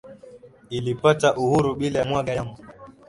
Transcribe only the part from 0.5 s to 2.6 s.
ilipata uhuru bila ya kumwaga damu